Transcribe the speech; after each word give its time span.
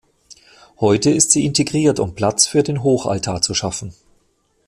Heute 0.79 1.11
ist 1.11 1.29
sie 1.29 1.45
integriert, 1.45 1.99
um 1.99 2.15
Platz 2.15 2.47
für 2.47 2.63
den 2.63 2.81
Hochaltar 2.81 3.43
zu 3.43 3.53
schaffen. 3.53 3.93